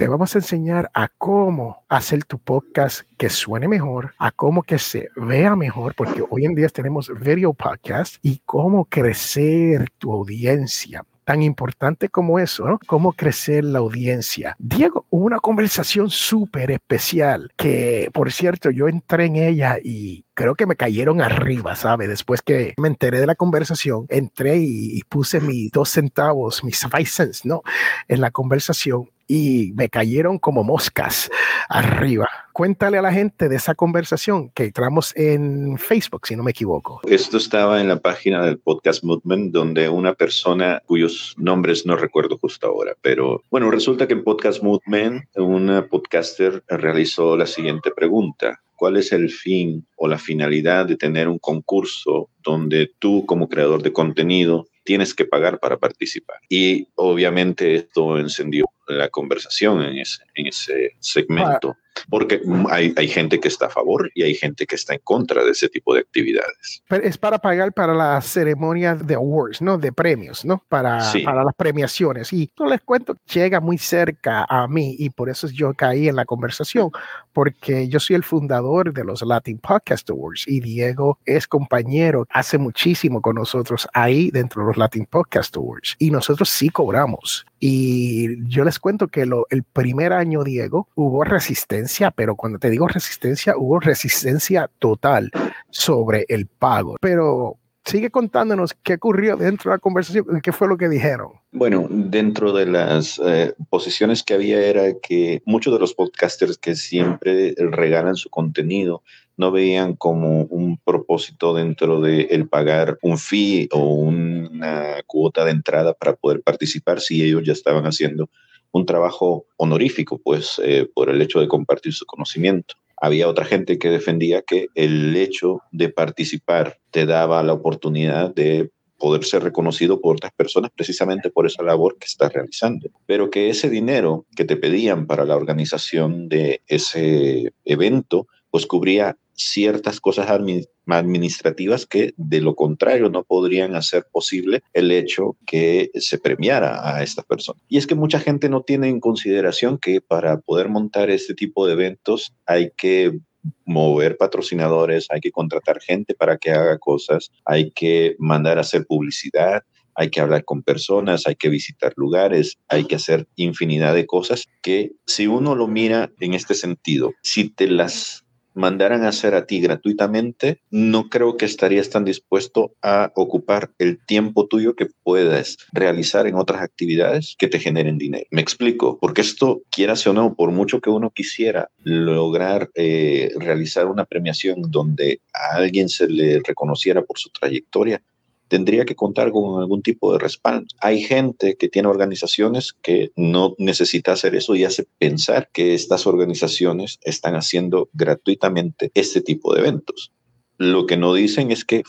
te 0.00 0.08
vamos 0.08 0.34
a 0.34 0.38
enseñar 0.38 0.90
a 0.94 1.08
cómo 1.08 1.84
hacer 1.90 2.24
tu 2.24 2.38
podcast 2.38 3.02
que 3.18 3.28
suene 3.28 3.68
mejor, 3.68 4.14
a 4.16 4.30
cómo 4.30 4.62
que 4.62 4.78
se 4.78 5.10
vea 5.14 5.54
mejor, 5.56 5.94
porque 5.94 6.24
hoy 6.30 6.46
en 6.46 6.54
día 6.54 6.70
tenemos 6.70 7.12
video 7.20 7.52
podcast 7.52 8.16
y 8.22 8.40
cómo 8.46 8.86
crecer 8.86 9.90
tu 9.98 10.10
audiencia 10.10 11.04
tan 11.24 11.42
importante 11.42 12.08
como 12.08 12.38
eso, 12.38 12.66
¿no? 12.66 12.80
Cómo 12.86 13.12
crecer 13.12 13.62
la 13.62 13.80
audiencia. 13.80 14.56
Diego, 14.58 15.04
una 15.10 15.38
conversación 15.38 16.08
súper 16.08 16.70
especial 16.70 17.52
que, 17.56 18.10
por 18.12 18.32
cierto, 18.32 18.70
yo 18.70 18.88
entré 18.88 19.26
en 19.26 19.36
ella 19.36 19.76
y 19.80 20.24
creo 20.34 20.54
que 20.54 20.66
me 20.66 20.76
cayeron 20.76 21.20
arriba, 21.20 21.76
¿sabe? 21.76 22.08
Después 22.08 22.40
que 22.40 22.74
me 22.78 22.88
enteré 22.88 23.20
de 23.20 23.26
la 23.26 23.34
conversación, 23.34 24.06
entré 24.08 24.56
y, 24.56 25.02
puse 25.10 25.40
mis 25.40 25.70
dos 25.70 25.90
centavos, 25.90 26.64
mis 26.64 26.80
five 26.90 27.04
cents, 27.04 27.44
¿no? 27.44 27.62
En 28.08 28.22
la 28.22 28.30
conversación 28.30 29.10
y 29.30 29.72
me 29.76 29.88
cayeron 29.88 30.40
como 30.40 30.64
moscas 30.64 31.30
arriba. 31.68 32.28
Cuéntale 32.52 32.98
a 32.98 33.02
la 33.02 33.12
gente 33.12 33.48
de 33.48 33.54
esa 33.54 33.76
conversación 33.76 34.50
que 34.50 34.64
entramos 34.64 35.16
en 35.16 35.78
Facebook, 35.78 36.26
si 36.26 36.34
no 36.34 36.42
me 36.42 36.50
equivoco. 36.50 37.00
Esto 37.04 37.36
estaba 37.36 37.80
en 37.80 37.86
la 37.86 38.00
página 38.00 38.44
del 38.44 38.58
podcast 38.58 39.04
Movement, 39.04 39.52
donde 39.52 39.88
una 39.88 40.14
persona 40.14 40.82
cuyos 40.84 41.34
nombres 41.38 41.86
no 41.86 41.94
recuerdo 41.94 42.38
justo 42.38 42.66
ahora, 42.66 42.96
pero 43.00 43.44
bueno, 43.52 43.70
resulta 43.70 44.08
que 44.08 44.14
en 44.14 44.24
Podcast 44.24 44.64
Movement 44.64 45.24
una 45.36 45.86
podcaster 45.86 46.64
realizó 46.66 47.36
la 47.36 47.46
siguiente 47.46 47.92
pregunta 47.92 48.60
cuál 48.74 48.96
es 48.96 49.12
el 49.12 49.30
fin 49.30 49.86
o 49.96 50.08
la 50.08 50.18
finalidad 50.18 50.86
de 50.86 50.96
tener 50.96 51.28
un 51.28 51.38
concurso 51.38 52.30
donde 52.42 52.90
tú 52.98 53.24
como 53.26 53.48
creador 53.48 53.82
de 53.82 53.92
contenido 53.92 54.66
tienes 54.82 55.14
que 55.14 55.24
pagar 55.24 55.60
para 55.60 55.76
participar. 55.76 56.38
Y 56.48 56.88
obviamente 56.96 57.76
esto 57.76 58.18
encendió 58.18 58.66
la 58.98 59.08
conversación 59.08 59.82
en 59.82 59.98
ese, 59.98 60.22
en 60.34 60.46
ese 60.46 60.96
segmento, 61.00 61.76
porque 62.08 62.40
hay, 62.70 62.94
hay, 62.96 63.08
gente 63.08 63.38
que 63.40 63.48
está 63.48 63.66
a 63.66 63.70
favor 63.70 64.10
y 64.14 64.22
hay 64.22 64.34
gente 64.34 64.66
que 64.66 64.74
está 64.74 64.94
en 64.94 65.00
contra 65.04 65.44
de 65.44 65.50
ese 65.50 65.68
tipo 65.68 65.94
de 65.94 66.00
actividades. 66.00 66.82
Pero 66.88 67.04
es 67.04 67.18
para 67.18 67.38
pagar 67.38 67.72
para 67.72 67.94
las 67.94 68.26
ceremonias 68.26 69.06
de 69.06 69.14
awards, 69.14 69.60
¿no? 69.60 69.78
De 69.78 69.92
premios, 69.92 70.44
¿no? 70.44 70.62
Para, 70.68 71.00
para 71.24 71.44
las 71.44 71.54
premiaciones. 71.54 72.32
Y 72.32 72.50
no 72.58 72.66
les 72.66 72.80
cuento, 72.80 73.16
llega 73.32 73.60
muy 73.60 73.78
cerca 73.78 74.46
a 74.48 74.66
mí 74.68 74.96
y 74.98 75.10
por 75.10 75.28
eso 75.28 75.48
yo 75.48 75.74
caí 75.74 76.08
en 76.08 76.16
la 76.16 76.24
conversación, 76.24 76.90
porque 77.32 77.88
yo 77.88 78.00
soy 78.00 78.16
el 78.16 78.24
fundador 78.24 78.92
de 78.92 79.04
los 79.04 79.22
Latin 79.22 79.58
Podcast 79.58 80.08
Awards 80.10 80.44
y 80.46 80.60
Diego 80.60 81.18
es 81.26 81.46
compañero, 81.46 82.26
hace 82.30 82.58
muchísimo 82.58 83.20
con 83.20 83.36
nosotros 83.36 83.88
ahí 83.92 84.30
dentro 84.30 84.62
de 84.62 84.68
los 84.68 84.76
Latin 84.76 85.06
Podcast 85.06 85.56
Awards 85.56 85.96
y 85.98 86.10
nosotros 86.10 86.48
sí 86.48 86.70
cobramos. 86.70 87.46
Y 87.62 88.42
yo 88.48 88.64
les 88.64 88.78
cuento 88.80 89.08
que 89.08 89.26
lo, 89.26 89.46
el 89.50 89.62
primer 89.62 90.12
año, 90.12 90.44
Diego, 90.44 90.88
hubo 90.94 91.24
resistencia, 91.24 92.10
pero 92.10 92.34
cuando 92.34 92.58
te 92.58 92.70
digo 92.70 92.88
resistencia, 92.88 93.54
hubo 93.56 93.80
resistencia 93.80 94.70
total 94.78 95.30
sobre 95.70 96.24
el 96.28 96.46
pago. 96.46 96.96
Pero 97.00 97.58
sigue 97.84 98.10
contándonos 98.10 98.74
qué 98.82 98.94
ocurrió 98.94 99.36
dentro 99.36 99.70
de 99.70 99.76
la 99.76 99.80
conversación 99.80 100.24
qué 100.42 100.52
fue 100.52 100.68
lo 100.68 100.76
que 100.76 100.88
dijeron. 100.88 101.32
Bueno, 101.52 101.86
dentro 101.90 102.52
de 102.52 102.66
las 102.66 103.20
eh, 103.24 103.54
posiciones 103.68 104.22
que 104.22 104.34
había 104.34 104.60
era 104.60 104.94
que 105.00 105.42
muchos 105.44 105.72
de 105.72 105.80
los 105.80 105.94
podcasters 105.94 106.58
que 106.58 106.74
siempre 106.74 107.54
regalan 107.56 108.16
su 108.16 108.30
contenido 108.30 109.02
no 109.36 109.50
veían 109.50 109.94
como 109.94 110.42
un 110.42 110.78
propósito 110.84 111.54
dentro 111.54 112.00
de 112.00 112.22
el 112.30 112.46
pagar 112.46 112.98
un 113.02 113.18
fee 113.18 113.68
o 113.72 113.94
una 113.94 114.96
cuota 115.06 115.44
de 115.44 115.52
entrada 115.52 115.94
para 115.94 116.14
poder 116.14 116.42
participar 116.42 117.00
si 117.00 117.24
ellos 117.24 117.42
ya 117.44 117.54
estaban 117.54 117.84
haciendo 117.84 118.28
un 118.72 118.86
trabajo 118.86 119.46
honorífico, 119.56 120.18
pues 120.22 120.60
eh, 120.64 120.88
por 120.94 121.10
el 121.10 121.20
hecho 121.22 121.40
de 121.40 121.48
compartir 121.48 121.92
su 121.92 122.06
conocimiento. 122.06 122.74
Había 123.00 123.28
otra 123.28 123.44
gente 123.44 123.78
que 123.78 123.88
defendía 123.88 124.42
que 124.42 124.68
el 124.74 125.16
hecho 125.16 125.60
de 125.72 125.88
participar 125.88 126.78
te 126.90 127.06
daba 127.06 127.42
la 127.42 127.54
oportunidad 127.54 128.34
de 128.34 128.70
poder 128.98 129.24
ser 129.24 129.42
reconocido 129.42 130.00
por 130.00 130.16
otras 130.16 130.32
personas 130.32 130.70
precisamente 130.76 131.30
por 131.30 131.46
esa 131.46 131.62
labor 131.62 131.96
que 131.98 132.04
estás 132.04 132.32
realizando. 132.32 132.90
Pero 133.06 133.30
que 133.30 133.48
ese 133.48 133.70
dinero 133.70 134.26
que 134.36 134.44
te 134.44 134.56
pedían 134.56 135.06
para 135.06 135.24
la 135.24 135.36
organización 135.36 136.28
de 136.28 136.60
ese 136.68 137.54
evento, 137.64 138.28
pues 138.50 138.66
cubría 138.66 139.16
ciertas 139.40 140.00
cosas 140.00 140.28
administrativas 140.28 141.86
que 141.86 142.12
de 142.16 142.40
lo 142.40 142.54
contrario 142.54 143.08
no 143.08 143.24
podrían 143.24 143.74
hacer 143.74 144.06
posible 144.10 144.62
el 144.72 144.90
hecho 144.90 145.36
que 145.46 145.90
se 145.94 146.18
premiara 146.18 146.96
a 146.96 147.02
esta 147.02 147.22
persona. 147.22 147.60
Y 147.68 147.78
es 147.78 147.86
que 147.86 147.94
mucha 147.94 148.20
gente 148.20 148.48
no 148.48 148.62
tiene 148.62 148.88
en 148.88 149.00
consideración 149.00 149.78
que 149.78 150.00
para 150.00 150.38
poder 150.40 150.68
montar 150.68 151.10
este 151.10 151.34
tipo 151.34 151.66
de 151.66 151.72
eventos 151.72 152.34
hay 152.46 152.70
que 152.76 153.18
mover 153.64 154.18
patrocinadores, 154.18 155.06
hay 155.10 155.20
que 155.20 155.30
contratar 155.30 155.80
gente 155.80 156.14
para 156.14 156.36
que 156.36 156.50
haga 156.50 156.78
cosas, 156.78 157.30
hay 157.46 157.70
que 157.70 158.16
mandar 158.18 158.58
a 158.58 158.62
hacer 158.62 158.84
publicidad, 158.84 159.62
hay 159.94 160.10
que 160.10 160.20
hablar 160.20 160.44
con 160.44 160.62
personas, 160.62 161.26
hay 161.26 161.36
que 161.36 161.48
visitar 161.48 161.92
lugares, 161.96 162.58
hay 162.68 162.84
que 162.84 162.96
hacer 162.96 163.26
infinidad 163.36 163.94
de 163.94 164.06
cosas 164.06 164.46
que 164.62 164.92
si 165.06 165.26
uno 165.26 165.54
lo 165.54 165.66
mira 165.66 166.10
en 166.20 166.34
este 166.34 166.54
sentido, 166.54 167.12
si 167.22 167.48
te 167.50 167.66
las 167.68 168.19
mandaran 168.54 169.04
a 169.04 169.08
hacer 169.08 169.34
a 169.34 169.46
ti 169.46 169.60
gratuitamente, 169.60 170.60
no 170.70 171.08
creo 171.08 171.36
que 171.36 171.44
estarías 171.44 171.90
tan 171.90 172.04
dispuesto 172.04 172.72
a 172.82 173.12
ocupar 173.14 173.70
el 173.78 173.98
tiempo 174.04 174.46
tuyo 174.46 174.74
que 174.74 174.88
puedas 175.02 175.58
realizar 175.72 176.26
en 176.26 176.34
otras 176.34 176.62
actividades 176.62 177.36
que 177.38 177.48
te 177.48 177.58
generen 177.58 177.98
dinero. 177.98 178.26
Me 178.30 178.40
explico, 178.40 178.98
porque 179.00 179.20
esto, 179.20 179.62
quieras 179.70 180.06
o 180.06 180.12
no, 180.12 180.34
por 180.34 180.50
mucho 180.50 180.80
que 180.80 180.90
uno 180.90 181.10
quisiera 181.10 181.70
lograr 181.82 182.70
eh, 182.74 183.32
realizar 183.36 183.86
una 183.86 184.04
premiación 184.04 184.62
donde 184.70 185.20
a 185.32 185.56
alguien 185.56 185.88
se 185.88 186.08
le 186.08 186.40
reconociera 186.44 187.02
por 187.02 187.18
su 187.18 187.30
trayectoria, 187.30 188.02
tendría 188.50 188.84
que 188.84 188.96
contar 188.96 189.30
con 189.30 189.60
algún 189.60 189.80
tipo 189.80 190.12
de 190.12 190.18
respaldo. 190.18 190.66
Hay 190.80 191.02
gente 191.02 191.56
que 191.56 191.68
tiene 191.68 191.88
organizaciones 191.88 192.74
que 192.82 193.12
no 193.14 193.54
necesita 193.58 194.12
hacer 194.12 194.34
eso 194.34 194.56
y 194.56 194.64
hace 194.64 194.86
pensar 194.98 195.48
que 195.52 195.72
estas 195.74 196.04
organizaciones 196.06 196.98
están 197.02 197.36
haciendo 197.36 197.88
gratuitamente 197.92 198.90
este 198.94 199.20
tipo 199.20 199.54
de 199.54 199.60
eventos. 199.60 200.12
Lo 200.58 200.86
que 200.86 200.96
no 200.96 201.14
dicen 201.14 201.52
es 201.52 201.64
que 201.64 201.84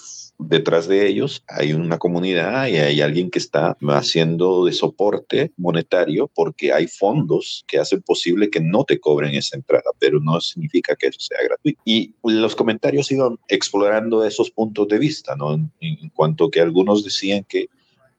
detrás 0.47 0.87
de 0.87 1.07
ellos 1.07 1.43
hay 1.47 1.73
una 1.73 1.97
comunidad 1.97 2.67
y 2.67 2.77
hay 2.77 3.01
alguien 3.01 3.29
que 3.29 3.39
está 3.39 3.77
haciendo 3.89 4.65
de 4.65 4.73
soporte 4.73 5.51
monetario 5.57 6.29
porque 6.33 6.73
hay 6.73 6.87
fondos 6.87 7.63
que 7.67 7.79
hacen 7.79 8.01
posible 8.01 8.49
que 8.49 8.59
no 8.59 8.83
te 8.83 8.99
cobren 8.99 9.35
esa 9.35 9.55
entrada, 9.55 9.91
pero 9.99 10.19
no 10.19 10.39
significa 10.41 10.95
que 10.95 11.07
eso 11.07 11.19
sea 11.19 11.37
gratuito. 11.43 11.81
Y 11.85 12.13
los 12.23 12.55
comentarios 12.55 13.11
iban 13.11 13.37
explorando 13.47 14.23
esos 14.25 14.51
puntos 14.51 14.87
de 14.87 14.99
vista, 14.99 15.35
¿no? 15.35 15.53
En, 15.53 15.69
cuanto 16.13 16.49
que 16.49 16.61
algunos 16.61 17.03
decían 17.03 17.45
que 17.47 17.67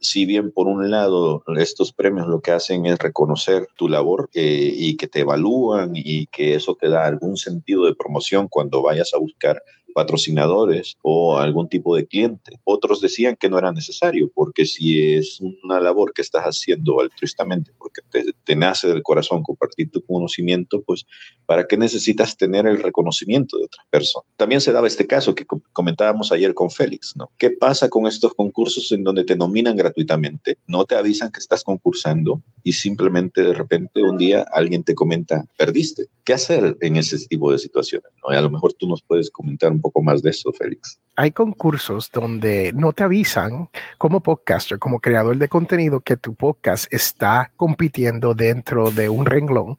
si 0.01 0.27
bien 0.27 0.51
por 0.51 0.67
un 0.67 0.91
lado 0.91 1.45
estos 1.57 1.93
premios 1.93 2.27
lo 2.27 2.41
que 2.41 2.51
hacen 2.51 2.87
es 2.87 2.99
reconocer 2.99 3.69
tu 3.77 3.89
labor 3.89 4.29
eh, 4.35 4.73
y 4.75 4.97
que 4.97 5.07
te 5.07 5.21
evalúan 5.21 5.93
y 5.95 6.27
que 6.27 6.57
eso 6.57 6.75
te 6.75 6.89
da 6.89 7.07
algún 7.07 7.37
sentido 7.37 7.87
de 7.87 7.95
promoción 7.95 8.49
cuando 8.49 8.83
vayas 8.83 9.15
a 9.15 9.19
buscar 9.19 9.63
patrocinadores 9.93 10.97
o 11.03 11.39
algún 11.39 11.69
tipo 11.69 11.97
de 11.97 12.07
cliente. 12.07 12.61
Otros 12.65 13.01
decían 13.01 13.37
que 13.37 13.49
no 13.49 13.59
era 13.59 13.73
necesario, 13.73 14.31
porque 14.35 14.67
si 14.67 15.15
es 15.15 15.41
una 15.63 15.81
labor 15.81 16.13
que 16.13 16.23
estás 16.23 16.45
haciendo 16.45 17.01
altruistamente, 17.01 17.73
porque 17.79 18.03
te, 18.45 18.57
nace 18.57 18.89
del 18.89 19.03
corazón 19.03 19.43
compartir 19.43 19.91
tu 19.91 20.05
conocimiento, 20.05 20.83
pues 20.83 21.07
¿para 21.47 21.67
qué 21.67 21.77
necesitas 21.77 22.37
tener 22.37 22.67
el 22.67 22.83
reconocimiento 22.83 23.59
de 23.59 23.65
otras 23.65 23.87
personas? 23.91 24.29
También 24.37 24.61
se 24.61 24.73
daba 24.73 24.87
este 24.87 25.07
caso 25.07 25.35
que 25.35 25.47
comentábamos 25.73 26.33
ayer 26.33 26.55
con 26.55 26.71
Félix, 26.71 27.17
¿no? 27.17 27.31
¿Qué 27.39 27.51
pasa 27.51 27.89
con 27.89 28.07
estos 28.07 28.35
concursos 28.35 28.93
en 28.93 29.05
donde 29.05 29.25
te 29.25 29.37
nominan 29.37 29.77
gratuitamente, 29.77 30.59
no 30.67 30.85
te 30.85 30.95
avisan 30.95 31.33
que 31.33 31.41
estás 31.41 31.65
concursando 31.65 32.43
y 32.63 32.73
simplemente 32.73 33.43
de 33.43 33.55
repente 33.55 34.03
un 34.03 34.19
día 34.19 34.47
alguien 34.53 34.85
te 34.85 34.95
comenta, 34.95 35.45
perdiste? 35.57 36.07
¿Qué 36.25 36.35
hacer 36.35 36.77
en 36.81 36.97
ese 36.97 37.19
tipo 37.27 37.51
de 37.51 37.59
situaciones? 37.59 38.11
¿no? 38.23 38.37
A 38.37 38.41
lo 38.41 38.51
mejor 38.51 38.73
tú 38.75 38.87
nos 38.87 39.03
puedes 39.03 39.31
comentar 39.31 39.73
un 39.73 39.81
poco 39.83 40.03
más 40.03 40.23
de 40.23 40.31
eso, 40.31 40.53
Félix. 40.53 40.99
Hay 41.17 41.33
concursos 41.33 42.11
donde 42.11 42.73
no 42.75 42.95
te 42.95 43.03
avisan 43.03 43.69
como 43.99 44.21
podcaster, 44.21 44.79
como 44.79 45.01
creador 45.01 45.37
de 45.37 45.49
contenido, 45.49 46.01
que 46.01 46.17
tu 46.17 46.35
podcast 46.35 46.91
está 46.91 47.53
compitiendo 47.57 48.33
dentro 48.33 48.91
de 48.91 49.11
un 49.11 49.27
renglón 49.27 49.79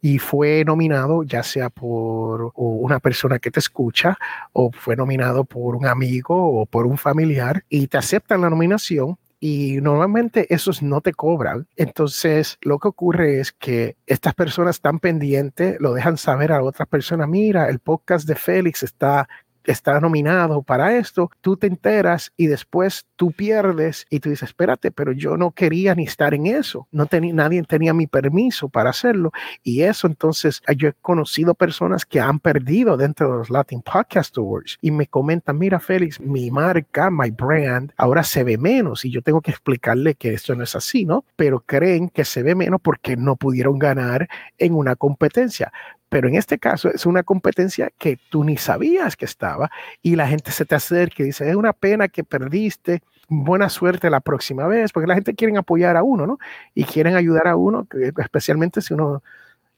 y 0.00 0.18
fue 0.18 0.64
nominado 0.64 1.22
ya 1.22 1.42
sea 1.42 1.68
por 1.68 2.52
una 2.54 2.98
persona 2.98 3.38
que 3.38 3.50
te 3.50 3.60
escucha 3.60 4.16
o 4.52 4.70
fue 4.72 4.96
nominado 4.96 5.44
por 5.44 5.76
un 5.76 5.86
amigo 5.86 6.60
o 6.60 6.66
por 6.66 6.86
un 6.86 6.96
familiar 6.96 7.64
y 7.68 7.86
te 7.86 7.98
aceptan 7.98 8.40
la 8.40 8.50
nominación 8.50 9.18
y 9.40 9.80
normalmente 9.80 10.54
esos 10.54 10.82
no 10.82 11.00
te 11.00 11.14
cobran. 11.14 11.66
Entonces, 11.76 12.58
lo 12.60 12.78
que 12.78 12.88
ocurre 12.88 13.40
es 13.40 13.52
que 13.52 13.96
estas 14.06 14.34
personas 14.34 14.76
están 14.76 15.00
pendientes, 15.00 15.80
lo 15.80 15.94
dejan 15.94 16.18
saber 16.18 16.52
a 16.52 16.62
otras 16.62 16.86
personas, 16.86 17.26
mira, 17.26 17.68
el 17.70 17.78
podcast 17.78 18.28
de 18.28 18.34
Félix 18.34 18.82
está 18.82 19.28
está 19.64 20.00
nominado 20.00 20.62
para 20.62 20.96
esto, 20.96 21.30
tú 21.40 21.56
te 21.56 21.66
enteras 21.66 22.32
y 22.36 22.46
después 22.46 23.06
tú 23.16 23.32
pierdes 23.32 24.06
y 24.10 24.20
tú 24.20 24.30
dices, 24.30 24.50
espérate, 24.50 24.90
pero 24.90 25.12
yo 25.12 25.36
no 25.36 25.50
quería 25.52 25.94
ni 25.94 26.04
estar 26.04 26.34
en 26.34 26.46
eso, 26.46 26.88
no 26.90 27.06
tenía, 27.06 27.34
nadie 27.34 27.62
tenía 27.62 27.94
mi 27.94 28.06
permiso 28.06 28.68
para 28.68 28.90
hacerlo 28.90 29.32
y 29.62 29.82
eso 29.82 30.06
entonces 30.06 30.62
yo 30.76 30.88
he 30.88 30.94
conocido 31.00 31.54
personas 31.54 32.06
que 32.06 32.20
han 32.20 32.38
perdido 32.40 32.96
dentro 32.96 33.30
de 33.30 33.38
los 33.38 33.50
Latin 33.50 33.82
Podcast 33.82 34.36
Awards 34.38 34.78
y 34.80 34.90
me 34.90 35.06
comentan, 35.06 35.58
mira 35.58 35.80
Félix, 35.80 36.20
mi 36.20 36.50
marca, 36.50 37.10
my 37.10 37.30
brand, 37.30 37.92
ahora 37.96 38.24
se 38.24 38.44
ve 38.44 38.58
menos 38.58 39.04
y 39.04 39.10
yo 39.10 39.22
tengo 39.22 39.40
que 39.40 39.50
explicarle 39.50 40.14
que 40.14 40.32
esto 40.32 40.54
no 40.54 40.64
es 40.64 40.74
así, 40.74 41.04
¿no? 41.04 41.24
Pero 41.36 41.60
creen 41.60 42.08
que 42.08 42.24
se 42.24 42.42
ve 42.42 42.54
menos 42.54 42.80
porque 42.80 43.16
no 43.16 43.36
pudieron 43.36 43.78
ganar 43.78 44.28
en 44.58 44.74
una 44.74 44.96
competencia. 44.96 45.72
Pero 46.10 46.28
en 46.28 46.34
este 46.34 46.58
caso 46.58 46.90
es 46.90 47.06
una 47.06 47.22
competencia 47.22 47.90
que 47.96 48.18
tú 48.28 48.44
ni 48.44 48.56
sabías 48.58 49.16
que 49.16 49.24
estaba 49.24 49.70
y 50.02 50.16
la 50.16 50.26
gente 50.26 50.50
se 50.50 50.66
te 50.66 50.74
acerca 50.74 51.22
y 51.22 51.26
dice, 51.26 51.48
es 51.48 51.56
una 51.56 51.72
pena 51.72 52.08
que 52.08 52.24
perdiste, 52.24 53.00
buena 53.28 53.68
suerte 53.68 54.10
la 54.10 54.20
próxima 54.20 54.66
vez, 54.66 54.92
porque 54.92 55.06
la 55.06 55.14
gente 55.14 55.34
quiere 55.34 55.56
apoyar 55.56 55.96
a 55.96 56.02
uno, 56.02 56.26
¿no? 56.26 56.38
Y 56.74 56.84
quieren 56.84 57.14
ayudar 57.14 57.46
a 57.46 57.56
uno, 57.56 57.86
especialmente 58.18 58.82
si 58.82 58.92
uno, 58.92 59.22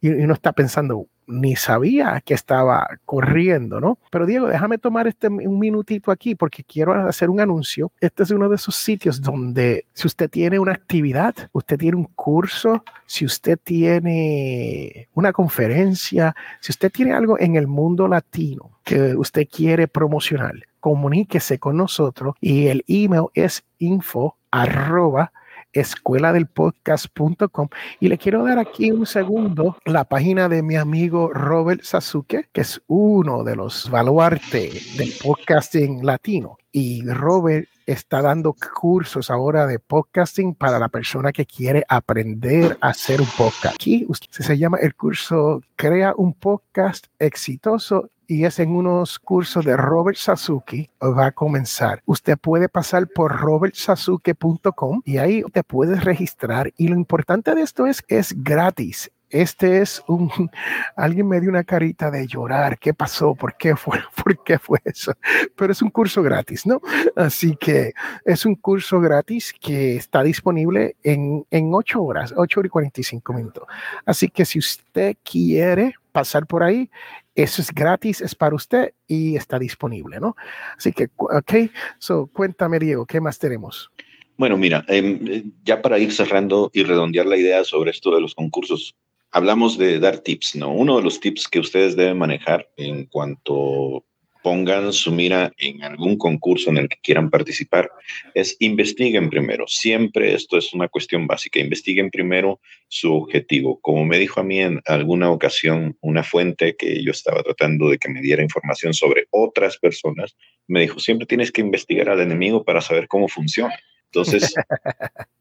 y 0.01 0.09
uno 0.09 0.33
está 0.35 0.53
pensando, 0.53 1.07
ni 1.33 1.57
sabía 1.57 2.23
que 2.25 2.35
estaba 2.35 2.87
corriendo, 3.05 3.81
¿no? 3.81 3.99
Pero 4.11 4.27
Diego, 4.27 4.47
déjame 4.47 4.79
tomar 4.79 5.07
este 5.07 5.29
un 5.29 5.59
minutito 5.59 6.11
aquí 6.11 6.35
porque 6.35 6.63
quiero 6.63 6.93
hacer 7.09 7.31
un 7.31 7.41
anuncio. 7.41 7.91
Este 8.01 8.23
es 8.23 8.31
uno 8.31 8.49
de 8.49 8.57
esos 8.57 8.77
sitios 8.77 9.21
donde 9.21 9.87
si 9.93 10.07
usted 10.07 10.31
tiene 10.31 10.59
una 10.59 10.73
actividad, 10.73 11.35
usted 11.53 11.79
tiene 11.79 11.97
un 11.97 12.05
curso, 12.05 12.85
si 13.07 13.25
usted 13.25 13.59
tiene 13.63 15.09
una 15.15 15.33
conferencia, 15.33 16.35
si 16.61 16.73
usted 16.73 16.91
tiene 16.91 17.13
algo 17.13 17.39
en 17.39 17.57
el 17.57 17.67
mundo 17.67 18.09
latino 18.09 18.79
que 18.85 19.15
usted 19.17 19.47
quiere 19.51 19.89
promocionar, 19.89 20.55
comuníquese 20.81 21.59
con 21.59 21.77
nosotros 21.77 22.35
y 22.41 22.67
el 22.67 22.85
email 22.89 23.27
es 23.35 23.65
info 23.79 24.37
arroba 24.51 25.33
escuela 25.73 26.33
del 26.33 26.47
podcast.com 26.47 27.69
y 28.01 28.09
le 28.09 28.19
quiero 28.19 28.45
dar 28.45 28.59
aquí 28.59 28.91
un 28.91 29.07
segundo 29.07 29.77
la 29.85 30.05
página 30.05 30.49
de 30.49 30.63
mi 30.63 30.77
amigo 30.77 31.31
Robert 31.33 31.83
Sasuke, 31.83 32.49
que 32.53 32.61
es 32.61 32.81
uno 32.87 33.45
de 33.45 33.57
los 33.57 33.91
baluartes 33.91 34.97
del 34.97 35.13
podcasting 35.23 36.05
latino. 36.05 36.59
Y 36.71 37.05
Robert 37.07 37.69
está 37.87 38.23
dando 38.23 38.55
cursos 38.81 39.31
ahora 39.31 39.67
de 39.67 39.79
podcasting 39.79 40.55
para 40.55 40.79
la 40.79 40.89
persona 40.89 41.33
que 41.33 41.47
quiere 41.47 41.85
aprender 41.89 42.79
a 42.81 42.89
hacer 42.89 43.21
un 43.21 43.29
podcast. 43.37 43.75
Aquí 43.75 44.07
se 44.31 44.59
llama 44.59 44.79
el 44.79 44.95
curso 44.95 45.63
Crea 45.77 46.15
un 46.17 46.33
podcast 46.35 47.07
exitoso 47.19 48.11
y 48.33 48.47
es 48.47 48.59
en 48.59 48.75
unos 48.75 49.19
cursos 49.19 49.65
de 49.65 49.77
Robert 49.77 50.17
Sasuke, 50.17 50.91
va 51.03 51.27
a 51.27 51.33
comenzar. 51.33 52.03
Usted 52.07 52.39
puede 52.39 52.69
pasar 52.69 53.07
por 53.09 53.37
robertsasuke.com 53.37 55.03
y 55.05 55.19
ahí 55.19 55.43
te 55.53 55.63
puedes 55.63 56.03
registrar. 56.05 56.73
Y 56.79 56.89
lo 56.89 56.97
importante 56.97 57.55
de 57.55 57.61
esto 57.61 57.87
es 57.87 58.03
es 58.09 58.35
gratis 58.43 59.11
este 59.33 59.81
es 59.81 60.05
un, 60.07 60.31
alguien 60.97 61.27
me 61.27 61.41
dio 61.41 61.51
una 61.51 61.65
carita 61.65 62.11
de 62.11 62.27
llorar, 62.27 62.79
¿qué 62.79 62.95
pasó? 62.95 63.35
¿Por 63.35 63.57
qué 63.57 63.75
fue? 63.75 63.99
¿Por 64.23 64.43
qué 64.45 64.59
fue 64.59 64.79
eso? 64.85 65.13
Pero 65.57 65.73
es 65.73 65.83
un 65.83 65.91
curso 65.91 66.23
gratis, 66.23 66.67
¿no? 66.67 66.81
Así 67.17 67.57
que 67.57 67.93
es 68.25 68.47
un 68.47 68.55
curso 68.55 69.01
gratis 69.01 69.53
que 69.59 69.97
está 69.97 70.23
disponible 70.23 70.97
en, 71.03 71.45
en 71.51 71.75
8 71.75 72.03
horas, 72.03 72.35
8 72.37 72.61
horas 72.61 72.69
y 72.69 72.71
45 72.71 73.33
minutos. 73.33 73.65
Así 74.05 74.29
que 74.29 74.45
si 74.45 74.59
usted 74.59 75.17
quiere 75.25 75.95
pasar 76.13 76.47
por 76.47 76.63
ahí, 76.63 76.91
eso 77.35 77.63
es 77.63 77.73
gratis, 77.73 78.21
es 78.21 78.35
para 78.35 78.55
usted 78.55 78.93
y 79.07 79.37
está 79.37 79.59
disponible, 79.59 80.21
¿no? 80.21 80.37
Así 80.77 80.93
que, 80.93 81.09
ok, 81.17 81.71
so 81.99 82.27
cuéntame, 82.27 82.79
Diego, 82.79 83.07
¿qué 83.07 83.21
más 83.21 83.39
tenemos? 83.39 83.91
Bueno, 84.37 84.57
mira, 84.57 84.85
em, 84.89 85.53
ya 85.65 85.81
para 85.81 85.99
ir 85.99 86.13
cerrando 86.13 86.71
y 86.73 86.83
redondear 86.83 87.27
la 87.27 87.37
idea 87.37 87.65
sobre 87.65 87.91
esto 87.91 88.15
de 88.15 88.21
los 88.21 88.35
concursos, 88.35 88.95
hablamos 89.33 89.79
de 89.79 89.99
dar 89.99 90.19
tips, 90.19 90.57
¿no? 90.57 90.73
Uno 90.73 90.97
de 90.97 91.03
los 91.03 91.19
tips 91.19 91.49
que 91.49 91.59
ustedes 91.59 91.97
deben 91.97 92.19
manejar 92.19 92.69
en 92.77 93.07
cuanto 93.07 94.05
pongan 94.43 94.93
su 94.93 95.13
mira 95.13 95.53
en 95.57 95.83
algún 95.85 96.19
concurso 96.19 96.71
en 96.71 96.79
el 96.79 96.89
que 96.89 96.99
quieran 97.01 97.31
participar 97.31 97.91
es 98.35 98.57
investiguen 98.59 99.31
primero. 99.31 99.67
Siempre 99.69 100.35
esto 100.35 100.59
es 100.59 100.75
una 100.75 100.89
cuestión 100.89 101.27
básica. 101.27 101.61
Investiguen 101.61 102.11
primero 102.11 102.61
su 102.89 103.15
objetivo. 103.15 103.81
Como 103.81 104.05
me 104.05 104.19
dijo 104.19 104.41
a 104.41 104.43
mí 104.43 104.59
en 104.59 104.81
alguna 104.87 105.31
ocasión 105.31 105.97
una 106.01 106.25
fuente 106.25 106.77
que 106.77 107.03
yo 107.03 107.13
estaba 107.13 107.43
tratando 107.43 107.89
de 107.89 107.99
que 107.99 108.09
me 108.09 108.21
diera 108.21 108.43
información 108.43 108.93
sobre 108.95 109.27
otras 109.31 109.79
personas, 109.79 110.37
me 110.67 110.81
dijo, 110.81 110.99
siempre 110.99 111.27
tienes 111.27 111.53
que 111.53 111.61
investigar 111.61 112.09
al 112.09 112.21
enemigo 112.21 112.65
para 112.65 112.81
saber 112.81 113.07
cómo 113.07 113.29
funciona. 113.29 113.79
Entonces, 114.07 114.55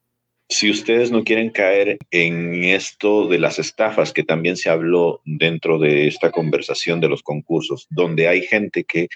Si 0.51 0.70
ustedes 0.70 1.12
no 1.12 1.24
quieren 1.24 1.50
caer 1.50 1.98
en 2.12 2.65
esto 2.65 3.29
de 3.29 3.39
las 3.39 3.58
estafas 3.58 4.12
que 4.12 4.22
también 4.22 4.58
se 4.58 4.70
habló 4.70 5.22
dentro 5.24 5.79
de 5.79 6.08
esta 6.08 6.29
conversación 6.29 7.00
de 7.00 7.08
los 7.08 7.24
concursos, 7.24 7.88
donde 7.89 8.27
hay 8.27 8.41
gente 8.41 8.84
que 8.84 9.08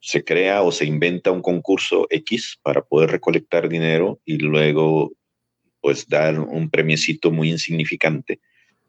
se 0.00 0.24
crea 0.24 0.62
o 0.62 0.72
se 0.72 0.84
inventa 0.84 1.30
un 1.30 1.42
concurso 1.42 2.08
X 2.10 2.58
para 2.60 2.82
poder 2.82 3.12
recolectar 3.12 3.68
dinero 3.68 4.18
y 4.24 4.38
luego 4.38 5.12
pues 5.80 6.08
dar 6.08 6.40
un 6.40 6.68
premiecito 6.68 7.30
muy 7.30 7.50
insignificante, 7.50 8.40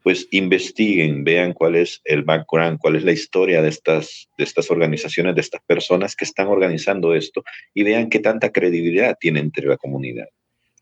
pues 0.02 0.28
investiguen, 0.32 1.24
vean 1.24 1.54
cuál 1.54 1.76
es 1.76 2.02
el 2.04 2.24
background, 2.24 2.80
cuál 2.80 2.96
es 2.96 3.04
la 3.04 3.12
historia 3.12 3.62
de 3.62 3.70
estas, 3.70 4.28
de 4.40 4.44
estas 4.44 4.72
organizaciones, 4.72 5.36
de 5.36 5.42
estas 5.42 5.62
personas 5.68 6.16
que 6.16 6.26
están 6.26 6.48
organizando 6.48 7.14
esto 7.14 7.44
y 7.76 7.84
vean 7.84 8.10
qué 8.10 8.18
tanta 8.18 8.52
credibilidad 8.52 9.16
tiene 9.20 9.40
entre 9.40 9.68
la 9.68 9.78
comunidad. 9.78 10.30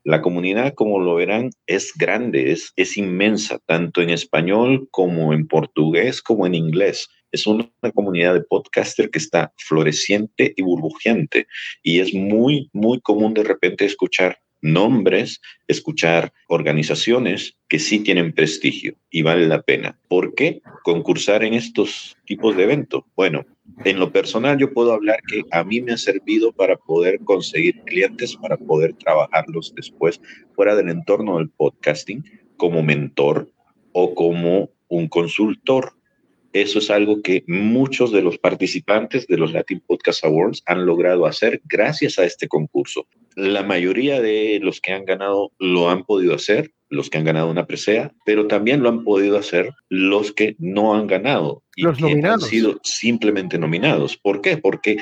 La 0.05 0.21
comunidad, 0.21 0.73
como 0.73 0.99
lo 0.99 1.15
verán, 1.15 1.51
es 1.65 1.93
grande, 1.95 2.51
es, 2.51 2.73
es 2.75 2.97
inmensa, 2.97 3.59
tanto 3.65 4.01
en 4.01 4.09
español 4.09 4.89
como 4.91 5.33
en 5.33 5.47
portugués 5.47 6.21
como 6.21 6.45
en 6.45 6.55
inglés. 6.55 7.07
Es 7.31 7.47
una 7.47 7.71
comunidad 7.93 8.33
de 8.33 8.41
podcaster 8.43 9.09
que 9.09 9.19
está 9.19 9.53
floreciente 9.57 10.53
y 10.57 10.61
burbujeante 10.61 11.47
y 11.81 11.99
es 11.99 12.13
muy, 12.13 12.69
muy 12.73 12.99
común 12.99 13.33
de 13.33 13.43
repente 13.43 13.85
escuchar 13.85 14.42
nombres, 14.63 15.41
escuchar 15.67 16.33
organizaciones 16.47 17.55
que 17.67 17.79
sí 17.79 17.99
tienen 17.99 18.33
prestigio 18.33 18.95
y 19.11 19.21
vale 19.21 19.45
la 19.47 19.61
pena. 19.61 19.99
¿Por 20.07 20.33
qué 20.33 20.61
concursar 20.83 21.43
en 21.43 21.53
estos 21.53 22.17
tipos 22.25 22.55
de 22.55 22.63
eventos? 22.63 23.03
Bueno, 23.15 23.45
en 23.83 23.99
lo 23.99 24.11
personal 24.11 24.57
yo 24.57 24.73
puedo 24.73 24.93
hablar 24.93 25.19
que 25.27 25.43
a 25.51 25.63
mí 25.63 25.81
me 25.81 25.91
ha 25.91 25.97
servido 25.97 26.51
para 26.51 26.77
poder 26.77 27.19
conseguir 27.19 27.81
clientes, 27.85 28.35
para 28.37 28.57
poder 28.57 28.93
trabajarlos 28.93 29.73
después 29.75 30.21
fuera 30.55 30.75
del 30.75 30.89
entorno 30.89 31.37
del 31.37 31.49
podcasting 31.49 32.23
como 32.55 32.81
mentor 32.81 33.51
o 33.91 34.15
como 34.15 34.69
un 34.87 35.07
consultor 35.07 35.93
eso 36.53 36.79
es 36.79 36.89
algo 36.91 37.21
que 37.21 37.43
muchos 37.47 38.11
de 38.11 38.21
los 38.21 38.37
participantes 38.37 39.25
de 39.27 39.37
los 39.37 39.51
Latin 39.51 39.81
Podcast 39.85 40.23
Awards 40.23 40.61
han 40.67 40.85
logrado 40.85 41.25
hacer 41.25 41.61
gracias 41.65 42.19
a 42.19 42.25
este 42.25 42.47
concurso. 42.47 43.07
La 43.35 43.63
mayoría 43.63 44.21
de 44.21 44.59
los 44.61 44.79
que 44.79 44.93
han 44.93 45.03
ganado 45.03 45.51
lo 45.57 45.89
han 45.89 46.03
podido 46.03 46.35
hacer, 46.35 46.71
los 46.89 47.09
que 47.09 47.17
han 47.17 47.25
ganado 47.25 47.49
una 47.49 47.65
presea, 47.65 48.13
pero 48.23 48.45
también 48.45 48.83
lo 48.83 48.89
han 48.89 49.03
podido 49.03 49.37
hacer 49.37 49.71
los 49.89 50.31
que 50.31 50.55
no 50.59 50.93
han 50.93 51.07
ganado 51.07 51.63
y 51.75 51.83
los 51.83 51.99
nominados. 51.99 52.43
han 52.43 52.49
sido 52.49 52.79
simplemente 52.83 53.57
nominados. 53.57 54.15
¿Por 54.17 54.41
qué? 54.41 54.57
Porque 54.57 54.97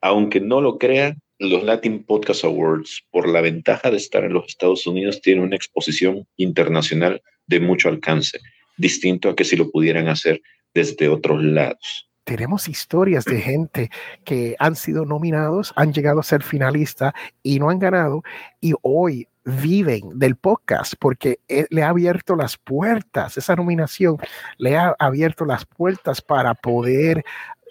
aunque 0.00 0.40
no 0.40 0.60
lo 0.60 0.76
crean, 0.76 1.20
los 1.38 1.62
Latin 1.62 2.04
Podcast 2.04 2.44
Awards, 2.44 3.04
por 3.10 3.28
la 3.28 3.42
ventaja 3.42 3.90
de 3.90 3.98
estar 3.98 4.24
en 4.24 4.32
los 4.32 4.46
Estados 4.48 4.86
Unidos, 4.86 5.20
tienen 5.20 5.44
una 5.44 5.56
exposición 5.56 6.26
internacional 6.36 7.22
de 7.46 7.60
mucho 7.60 7.88
alcance, 7.88 8.40
distinto 8.76 9.28
a 9.28 9.36
que 9.36 9.44
si 9.44 9.54
lo 9.54 9.70
pudieran 9.70 10.08
hacer 10.08 10.40
desde 10.76 11.08
otros 11.08 11.42
lados. 11.42 12.06
Tenemos 12.24 12.68
historias 12.68 13.24
de 13.24 13.40
gente 13.40 13.90
que 14.24 14.56
han 14.58 14.76
sido 14.76 15.06
nominados, 15.06 15.72
han 15.74 15.92
llegado 15.92 16.20
a 16.20 16.24
ser 16.24 16.42
finalistas 16.42 17.14
y 17.42 17.58
no 17.58 17.70
han 17.70 17.78
ganado 17.78 18.22
y 18.60 18.74
hoy 18.82 19.28
viven 19.44 20.18
del 20.18 20.36
podcast 20.36 20.94
porque 20.98 21.38
eh, 21.48 21.66
le 21.70 21.82
ha 21.82 21.90
abierto 21.90 22.36
las 22.36 22.58
puertas, 22.58 23.38
esa 23.38 23.54
nominación 23.54 24.18
le 24.58 24.76
ha 24.76 24.94
abierto 24.98 25.46
las 25.46 25.64
puertas 25.64 26.20
para 26.20 26.54
poder 26.54 27.24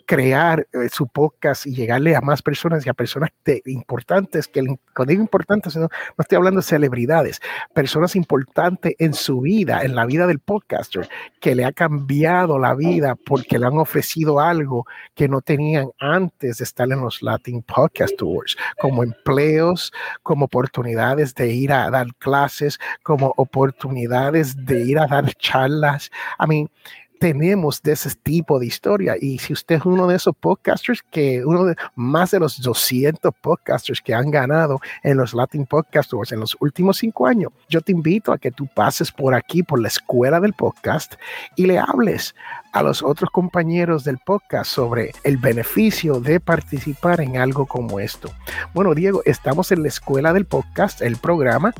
crear 0.06 0.68
eh, 0.72 0.90
su 0.92 1.08
podcast 1.08 1.66
y 1.66 1.74
llegarle 1.74 2.16
a 2.16 2.22
más 2.22 2.42
personas 2.42 2.86
y 2.86 2.90
a 2.90 2.94
personas 2.94 3.32
importantes, 3.66 4.48
que 4.48 4.64
cuando 4.94 5.10
digo 5.10 5.22
importantes, 5.22 5.76
no, 5.76 5.84
no, 5.84 5.90
estoy 6.20 6.36
hablando 6.38 6.62
de 6.62 6.68
celebridades, 6.68 7.42
personas 7.74 8.16
importantes 8.16 8.96
en 9.00 9.14
su 9.14 9.42
vida, 9.42 9.82
en 9.84 9.96
la 9.96 10.06
vida 10.06 10.28
del 10.28 10.40
podcaster, 10.40 11.10
que 11.40 11.56
le 11.56 11.66
ha 11.66 11.72
cambiado 11.72 12.60
la 12.60 12.76
vida 12.76 13.16
porque 13.16 13.60
le 13.60 13.66
han 13.66 13.78
ofrecido 13.78 14.40
algo 14.40 14.86
que 15.14 15.28
no 15.28 15.42
tenían 15.42 15.90
antes 16.00 16.60
de 16.60 16.64
estar 16.64 16.92
en 16.92 17.02
los 17.02 17.22
Latin 17.22 17.64
Podcast 17.64 18.16
Tours, 18.18 18.58
como 18.80 19.04
empleos, 19.04 19.92
como 20.24 20.46
oportunidades 20.46 21.34
de 21.36 21.48
ir 21.52 21.72
a 21.72 21.90
dar 21.90 22.08
clases, 22.16 22.80
como 23.04 23.34
oportunidades 23.38 24.66
de 24.66 24.82
ir 24.82 25.00
a 25.00 25.08
dar 25.08 25.34
charlas. 25.36 26.12
I 26.40 26.48
mean, 26.48 26.70
tenemos 27.20 27.82
de 27.82 27.94
ese 27.94 28.10
tipo 28.16 28.60
de 28.60 28.66
historia. 28.66 29.16
Y 29.20 29.40
si 29.40 29.54
usted 29.54 29.76
es 29.76 29.86
uno 29.86 30.08
de 30.08 30.16
esos 30.16 30.36
podcasters, 30.36 31.02
que 31.04 31.46
uno 31.46 31.66
de 31.66 31.76
más 31.96 32.32
de 32.32 32.40
los 32.40 32.62
200 32.62 33.34
podcasters 33.42 34.02
que 34.02 34.14
han 34.14 34.32
ganado 34.32 34.80
en 35.04 35.18
los 35.18 35.34
Latin 35.34 35.66
Podcast 35.66 36.14
Awards 36.14 36.32
en 36.32 36.40
los 36.40 36.58
últimos 36.60 36.98
cinco 36.98 37.28
años, 37.28 37.52
yo 37.70 37.82
te 37.82 37.92
invito 37.92 38.32
a 38.32 38.38
que 38.38 38.52
tú 38.52 38.68
pases 38.68 39.12
por 39.12 39.34
aquí, 39.34 39.64
por 39.64 39.82
la 39.82 39.88
escuela 39.88 40.40
del 40.40 40.54
podcast 40.54 41.16
y 41.56 41.66
le 41.66 41.80
hables 41.80 42.36
a 42.76 42.84
los 42.84 43.02
otros 43.02 43.30
compañeros 43.30 44.04
del 44.04 44.18
podcast 44.18 44.70
sobre 44.70 45.14
el 45.24 45.38
beneficio 45.38 46.20
de 46.20 46.42
participar 46.42 47.22
en 47.22 47.38
algo 47.38 47.66
como 47.66 48.02
esto. 48.02 48.30
Bueno, 48.74 48.94
Diego, 48.94 49.22
estamos 49.24 49.72
en 49.72 49.82
la 49.82 49.88
escuela 49.88 50.34
del 50.34 50.44
podcast, 50.44 51.02
el 51.02 51.16
programa, 51.16 51.74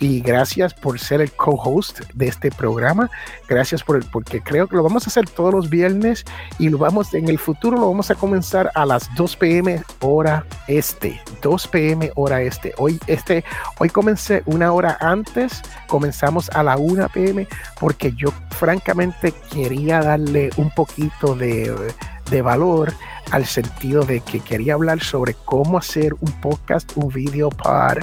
y 0.00 0.20
gracias 0.22 0.74
por 0.74 0.98
ser 0.98 1.20
el 1.20 1.30
co-host 1.30 2.00
de 2.14 2.26
este 2.26 2.50
programa. 2.50 3.08
Gracias 3.48 3.84
por 3.84 3.94
el, 3.94 4.04
porque 4.04 4.40
creo 4.40 4.66
que 4.66 4.74
lo 4.74 4.82
vamos 4.82 5.06
a 5.06 5.10
hacer 5.10 5.28
todos 5.28 5.54
los 5.54 5.70
viernes 5.70 6.24
y 6.58 6.68
lo 6.68 6.78
vamos 6.78 7.14
en 7.14 7.28
el 7.28 7.38
futuro 7.38 7.78
lo 7.78 7.88
vamos 7.88 8.10
a 8.10 8.16
comenzar 8.16 8.72
a 8.74 8.86
las 8.86 9.14
2 9.14 9.36
p.m. 9.36 9.82
hora 10.00 10.44
este, 10.66 11.20
2 11.42 11.68
p.m. 11.68 12.10
hora 12.16 12.42
este. 12.42 12.72
Hoy 12.78 12.98
este 13.06 13.44
hoy 13.78 13.90
comencé 13.90 14.42
una 14.46 14.72
hora 14.72 14.96
antes, 15.00 15.62
comenzamos 15.86 16.50
a 16.50 16.62
la 16.64 16.76
1 16.76 17.08
p.m. 17.10 17.46
porque 17.78 18.12
yo 18.12 18.32
francamente 18.50 19.32
quería 19.52 20.00
darle 20.00 20.39
un 20.56 20.70
poquito 20.70 21.34
de, 21.34 21.92
de 22.30 22.42
valor 22.42 22.92
al 23.30 23.44
sentido 23.46 24.04
de 24.04 24.20
que 24.20 24.40
quería 24.40 24.74
hablar 24.74 25.00
sobre 25.00 25.34
cómo 25.44 25.78
hacer 25.78 26.14
un 26.14 26.32
podcast, 26.40 26.92
un 26.96 27.08
video 27.08 27.50
para 27.50 28.00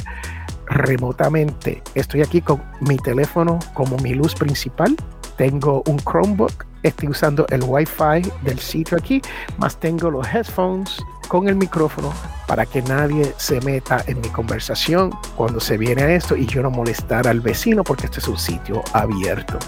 remotamente. 0.67 1.82
Estoy 1.96 2.22
aquí 2.22 2.41
con 2.41 2.62
mi 2.82 2.98
teléfono 2.98 3.60
como 3.74 3.98
mi 3.98 4.13
luz 4.13 4.36
principal. 4.36 4.96
Tengo 5.38 5.84
un 5.88 5.98
Chromebook. 5.98 6.65
Estoy 6.84 7.10
usando 7.10 7.46
el 7.50 7.63
Wi-Fi 7.63 8.32
del 8.44 8.60
sitio 8.60 8.98
aquí. 8.98 9.22
Más 9.58 9.79
tengo 9.79 10.10
los 10.12 10.27
headphones 10.27 10.98
con 11.27 11.48
el 11.48 11.56
micrófono 11.56 12.13
para 12.48 12.65
que 12.65 12.82
nadie 12.82 13.34
se 13.38 13.60
meta 13.62 14.03
en 14.08 14.22
mi 14.22 14.29
conversación 14.29 15.12
cuando 15.36 15.60
se 15.60 15.77
viene 15.77 16.03
a 16.03 16.12
esto 16.13 16.36
y 16.38 16.46
yo 16.46 16.63
no 16.63 16.72
molestar 16.72 17.27
al 17.27 17.41
vecino 17.41 17.84
porque 17.84 18.06
este 18.06 18.20
es 18.20 18.27
un 18.27 18.38
sitio 18.38 18.82
abierto. 18.94 19.60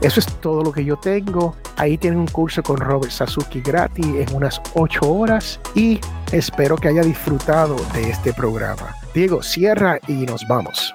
Eso 0.00 0.20
es 0.20 0.26
todo 0.40 0.62
lo 0.62 0.72
que 0.72 0.84
yo 0.84 0.96
tengo. 0.96 1.56
Ahí 1.76 1.98
tienen 1.98 2.20
un 2.20 2.26
curso 2.26 2.62
con 2.62 2.76
Robert 2.78 3.12
Sasuki 3.12 3.60
gratis 3.60 4.06
en 4.06 4.34
unas 4.34 4.60
8 4.74 5.10
horas 5.10 5.60
y 5.74 6.00
espero 6.32 6.76
que 6.76 6.88
haya 6.88 7.02
disfrutado 7.02 7.76
de 7.94 8.10
este 8.10 8.32
programa. 8.32 8.94
Diego, 9.16 9.42
cierra 9.42 9.98
y 10.08 10.12
nos 10.12 10.46
vamos. 10.46 10.92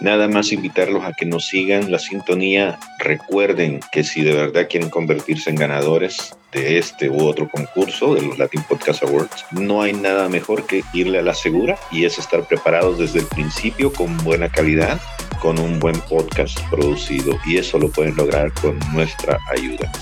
Nada 0.00 0.26
más 0.26 0.50
invitarlos 0.50 1.04
a 1.04 1.12
que 1.12 1.24
nos 1.24 1.46
sigan 1.46 1.92
la 1.92 2.00
sintonía. 2.00 2.76
Recuerden 2.98 3.78
que 3.92 4.02
si 4.02 4.24
de 4.24 4.34
verdad 4.34 4.66
quieren 4.68 4.90
convertirse 4.90 5.50
en 5.50 5.54
ganadores 5.54 6.34
de 6.50 6.78
este 6.78 7.08
u 7.08 7.22
otro 7.22 7.48
concurso 7.48 8.16
de 8.16 8.22
los 8.22 8.36
Latin 8.40 8.64
Podcast 8.64 9.04
Awards, 9.04 9.44
no 9.52 9.82
hay 9.82 9.92
nada 9.92 10.28
mejor 10.28 10.66
que 10.66 10.82
irle 10.92 11.20
a 11.20 11.22
la 11.22 11.32
segura 11.32 11.78
y 11.92 12.04
es 12.04 12.18
estar 12.18 12.42
preparados 12.42 12.98
desde 12.98 13.20
el 13.20 13.26
principio 13.26 13.92
con 13.92 14.18
buena 14.24 14.48
calidad, 14.48 15.00
con 15.40 15.60
un 15.60 15.78
buen 15.78 16.00
podcast 16.00 16.58
producido 16.70 17.38
y 17.46 17.58
eso 17.58 17.78
lo 17.78 17.88
pueden 17.88 18.16
lograr 18.16 18.52
con 18.54 18.80
nuestra 18.92 19.38
ayuda. 19.48 19.92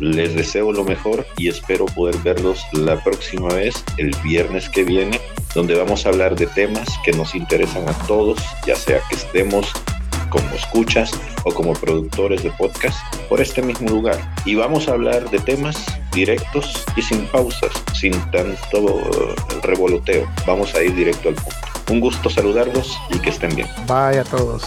Les 0.00 0.34
deseo 0.34 0.72
lo 0.72 0.84
mejor 0.84 1.26
y 1.36 1.48
espero 1.48 1.86
poder 1.86 2.16
verlos 2.18 2.64
la 2.72 3.02
próxima 3.02 3.48
vez, 3.48 3.84
el 3.96 4.14
viernes 4.22 4.68
que 4.68 4.84
viene, 4.84 5.20
donde 5.54 5.74
vamos 5.74 6.04
a 6.04 6.10
hablar 6.10 6.36
de 6.36 6.46
temas 6.46 6.88
que 7.04 7.12
nos 7.12 7.34
interesan 7.34 7.88
a 7.88 7.92
todos, 8.06 8.38
ya 8.66 8.76
sea 8.76 9.00
que 9.08 9.16
estemos 9.16 9.72
como 10.28 10.48
escuchas 10.54 11.10
o 11.44 11.52
como 11.52 11.72
productores 11.72 12.42
de 12.42 12.50
podcast 12.52 12.98
por 13.28 13.40
este 13.40 13.62
mismo 13.62 13.88
lugar. 13.88 14.18
Y 14.44 14.54
vamos 14.54 14.88
a 14.88 14.92
hablar 14.92 15.30
de 15.30 15.38
temas 15.38 15.76
directos 16.12 16.84
y 16.96 17.02
sin 17.02 17.26
pausas, 17.26 17.70
sin 17.94 18.12
tanto 18.30 19.02
revoloteo. 19.62 20.28
Vamos 20.46 20.74
a 20.74 20.82
ir 20.82 20.94
directo 20.94 21.28
al 21.28 21.34
punto. 21.34 21.56
Un 21.90 22.00
gusto 22.00 22.28
saludarlos 22.28 22.98
y 23.10 23.18
que 23.18 23.30
estén 23.30 23.54
bien. 23.54 23.68
Bye 23.86 24.18
a 24.18 24.24
todos. 24.24 24.64